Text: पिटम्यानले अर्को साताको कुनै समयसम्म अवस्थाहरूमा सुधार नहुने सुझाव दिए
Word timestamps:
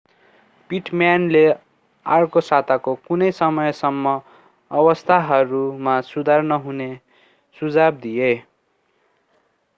पिटम्यानले 0.69 1.41
अर्को 2.05 2.41
साताको 2.47 2.93
कुनै 3.09 3.29
समयसम्म 3.41 4.15
अवस्थाहरूमा 4.71 5.95
सुधार 6.09 6.49
नहुने 6.49 6.91
सुझाव 7.57 8.03
दिए 8.07 8.33